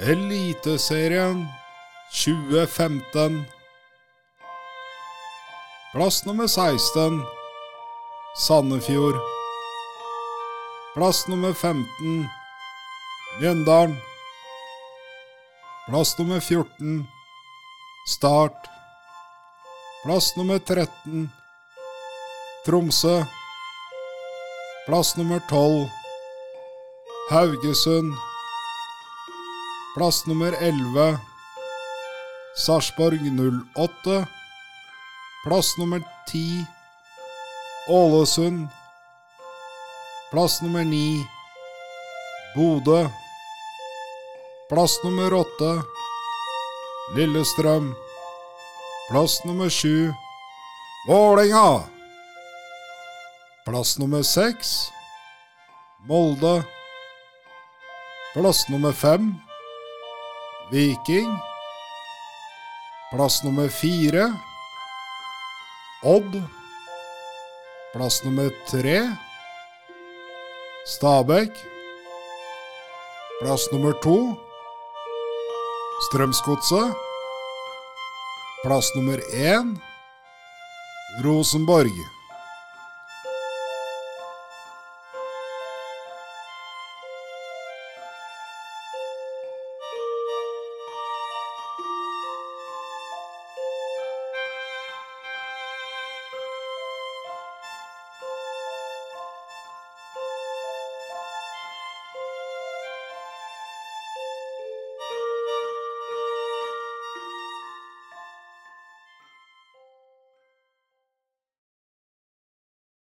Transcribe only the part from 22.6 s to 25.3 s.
Tromsø. Plass